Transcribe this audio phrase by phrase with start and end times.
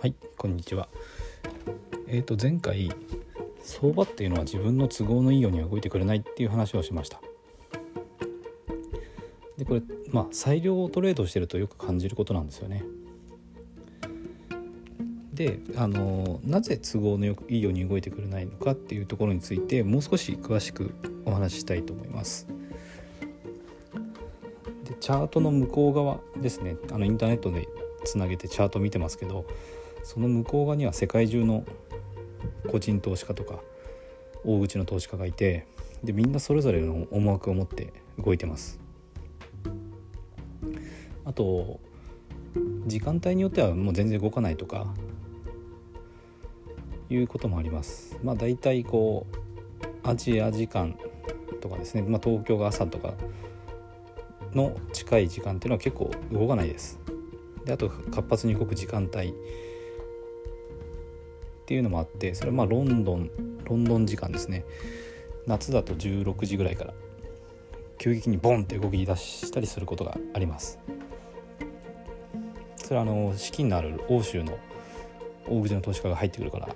[0.00, 0.88] はいこんにちは。
[2.08, 2.90] えーと前回
[3.62, 7.20] 相場っていうのは自分の都合のいいように動いてくれないっていう話をしました。
[9.58, 12.82] でこれまあ裁量をトレードしてるとよく感じることなんですよね。
[15.34, 20.94] であのなぜ都合のよくいいように動いてくれないのかっていうところについてもう少し詳しく
[21.26, 22.46] お話ししたいと思います。
[24.84, 26.76] でチャートの向こう側ですね。
[26.90, 27.68] あのインターネットで
[28.06, 29.44] つなげてチャート見てますけど
[30.02, 31.64] その向こう側には世界中の
[32.70, 33.60] 個人投資家とか
[34.44, 35.66] 大口の投資家がいて
[36.02, 38.80] でみんなそれぞれの思惑を持って動いてます。
[41.24, 41.80] あと
[42.86, 44.92] 時間帯によってはもう全然動かないとか
[47.08, 48.18] いうこともあります。
[48.22, 50.98] まあ大体こうアジア時間
[51.60, 53.14] とかですね、まあ、東京が朝とか
[54.54, 56.98] の近い時間っていうのは結構動かないです。
[57.64, 59.34] であと活発に動く時間帯
[61.70, 63.30] っていうのもあってそれはまあロンドン
[63.64, 64.64] ロンドン時間ですね。
[65.46, 66.94] 夏だと16時ぐらいから
[67.96, 70.80] 急激にボンって動き出したりすることがあります。
[72.74, 74.58] それはあの資金のある欧州の
[75.48, 76.74] 大口の投資家が入ってくるから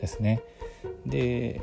[0.00, 0.42] ですね。
[1.06, 1.62] で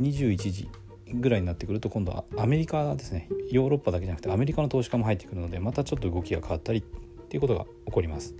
[0.00, 0.68] 21時
[1.14, 3.28] ぐらいになってくると今度はアメリカですね。
[3.52, 8.34] ヨーロッパだけじゃなくてアメリカの投資家も入ってくるのでまたちょっと動きが変わったりっていうことが起こります。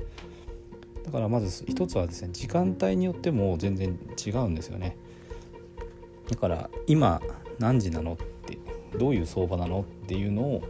[1.05, 4.97] だからまず一つはですね時間帯によっても全然違うんですよね。
[6.31, 7.20] だから今
[7.58, 8.58] 何時なのって
[8.98, 10.62] どういう相場なのっていうのを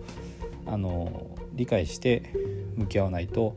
[0.67, 2.33] あの理解して
[2.77, 3.55] 向き合わないと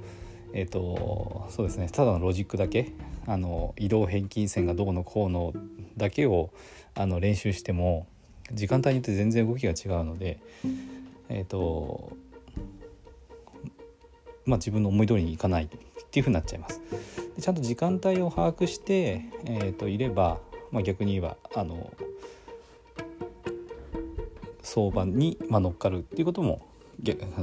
[0.53, 2.91] えっ、ー、とそうですねただのロジックだけ
[3.27, 5.53] あの移動平均線がどうのこうの
[5.97, 6.51] だけを
[6.93, 8.07] あの練習しても
[8.51, 10.39] 時間帯によって全然動きが違うので
[11.29, 12.15] えっ、ー、と
[14.45, 15.69] まあ自分の思い通りにいかない。
[16.15, 16.81] っていうふうになっちゃいます。
[17.35, 20.39] でちゃんと時間帯を把握して、えー、といれば、
[20.71, 21.91] まあ、逆に言えばあの
[24.63, 26.65] 相場に、まあ、乗っかるっていうことも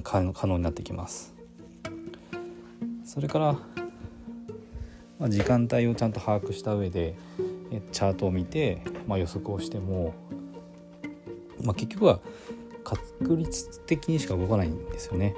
[0.03, 1.35] 可能になってきます。
[3.05, 3.53] それから、
[5.19, 7.15] まあ、時間帯をちゃんと把握した上で
[7.93, 10.15] チャートを見て、まあ、予測をしても
[11.63, 12.21] まあ、結局は
[12.85, 15.35] 確率的にしか動かないんですよね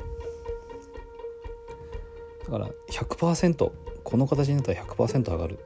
[2.44, 3.70] だから100%
[4.02, 5.58] この形になったら100%上がる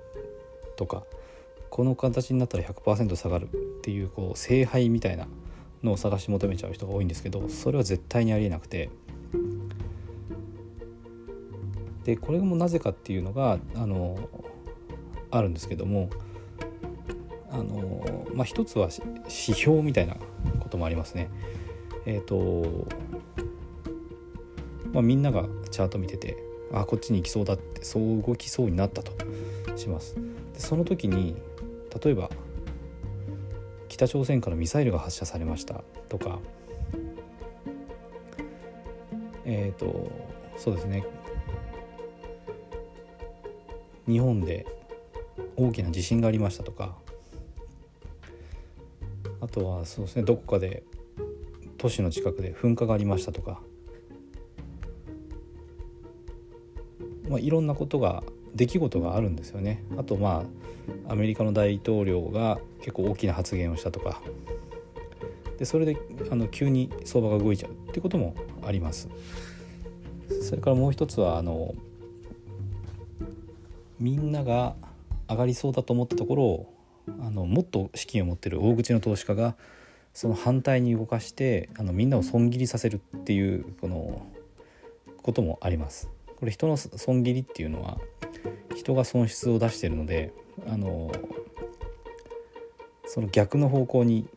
[0.77, 1.03] とか
[1.71, 3.49] この形になったら100%下がるっ
[3.83, 5.27] ていうこう聖杯みたいな
[5.83, 8.91] のを探し求めちゃう人が多いんですけどそれは絶対にありえなくて
[12.05, 14.19] でこれもなぜかっていうのがあの
[15.31, 16.09] あるんですけども
[17.51, 18.89] あの、まあ、一つは
[19.25, 20.17] 指標みたいな
[20.61, 21.29] こともありますね。
[22.07, 22.87] えっ、ー、と、
[24.93, 26.37] まあ、みんながチャート見てて
[26.73, 29.13] あこっちに行きそうだってそう動きそうになったと
[29.77, 30.17] します。
[30.53, 31.37] でその時に
[32.03, 32.31] 例えば
[33.89, 36.39] 北朝鮮からミサイルが発射されましたとか
[39.45, 40.11] えっ、ー、と
[40.57, 41.05] そうですね
[44.07, 44.67] 日本で
[45.57, 46.97] 大きな地震がありましたとか
[49.41, 50.83] あとはそうですねどこかで
[51.79, 53.61] 都市の近くで噴火がありましたとか、
[57.29, 58.23] まあ、いろんなことが
[58.55, 59.83] 出来事があるんですよね。
[59.97, 60.45] あとま
[61.07, 64.21] あアメリカの大統領が結構大きな発言をしたとか。
[65.59, 65.97] でそれで
[66.31, 68.35] あの急に相場が動いちゃうってことも
[68.65, 69.09] あります。
[70.43, 71.75] それからもう一つはあの
[73.99, 74.77] みんなが
[75.29, 76.75] 上がりそうだと思ったところを
[77.21, 79.57] あのもっと資金を持ってる大口の投資家が
[80.15, 84.27] その反対に動かしてあのみんなを損切りさせるっていうこの
[85.23, 86.09] こともあります。
[86.39, 87.99] これ人の損切りっていうのは
[88.77, 90.33] 人が損失を出してるので
[90.69, 91.11] あの
[93.07, 94.29] その逆の方向に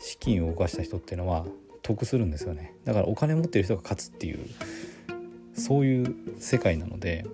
[0.00, 1.46] 資金を動かした人っていうのは
[1.82, 2.74] 得するんですよね。
[2.84, 4.40] だからお金持ってる人が勝つっていう
[5.54, 7.24] そういう世界なので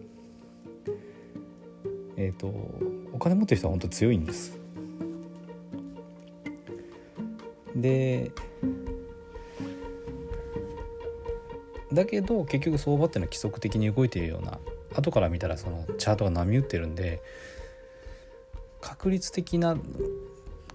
[2.19, 2.49] えっ、と
[3.15, 4.59] お金持ってる人は本当強いんです。
[7.75, 8.31] で
[11.95, 14.59] だけど結局相場っていうのは規則的に動いているような
[14.95, 17.21] 後から見たらそのチャートが波打ってるんで
[18.81, 19.77] 確率的な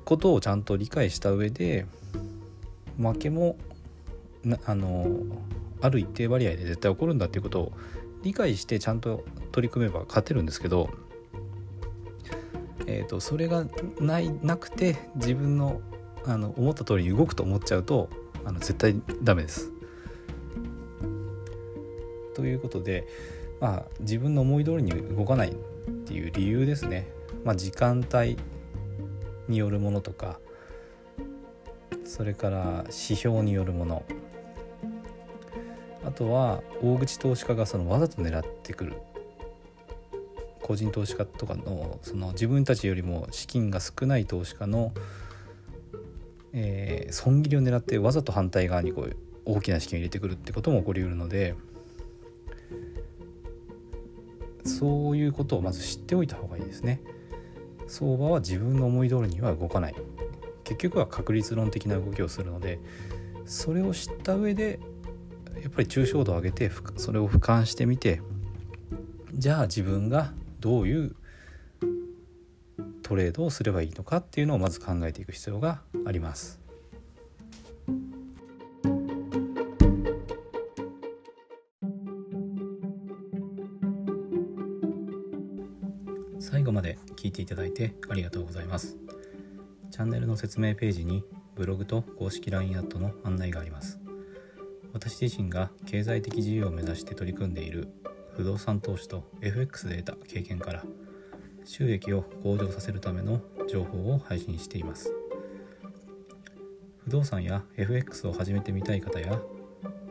[0.06, 1.86] ことをちゃんと理解した上で
[2.98, 3.58] 負けも
[4.66, 5.08] あの
[5.82, 7.72] ある一定割合で絶対起こるんだっていうことを
[8.24, 10.90] 理解してちゃんと取り組めば勝てるんですけど
[12.92, 13.66] えーと、それが
[14.00, 15.80] ないなくて自分の
[16.26, 18.10] あの思った通りに動くと思っちゃうと
[18.44, 19.72] あの絶対ダメです。
[22.40, 23.06] ということで、
[23.60, 25.54] まあ、自分の思い通りに動かないっ
[26.06, 27.06] ていう理由ですね、
[27.44, 28.38] まあ、時間帯
[29.50, 30.40] によるものとか
[32.06, 34.04] それから指標によるもの。
[36.06, 38.94] あとは大口投資家がそのわざと狙ってくる。
[40.62, 44.94] 個人投資家とかのその自分たちよりも資金が少ない投資家の、
[46.54, 49.16] えー、損切りを狙ってわざと反対側にこう
[49.46, 51.56] 大きな資金を入れてくるってことも起こりうるので
[54.78, 57.02] そういうことをまず知っておいた方がいいですね。
[57.90, 59.96] 相場は自分の思い通りには動かない
[60.64, 62.80] 結局は確率論的な動きをするので
[63.46, 64.80] それを知った上で
[65.62, 68.22] やっぱり抽象度を上げてそれを俯瞰してみて
[69.34, 71.16] じゃあ自分がどういう
[73.02, 76.59] トレードをすればいいのかっていうのをまず考えていく必要があります。
[86.40, 88.98] 最後まで聞いていただいてありがとうございます。
[89.92, 91.24] チャンネルの説明ページに
[91.56, 94.00] ブログと公式 LINE アットの案内があります。
[94.94, 97.90] 私自身が経済的自由を目指して取り組んでいる
[98.36, 100.84] 不動産投資と FX で得た経験から
[101.66, 105.14] 収益を向上させるための情報を配信しています。
[107.04, 109.42] 不動産や FX を始めてみたい方や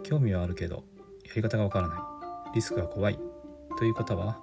[0.03, 0.85] 興味はあるけど
[1.25, 3.19] やり方がわからないリスクが怖い
[3.79, 4.43] という方は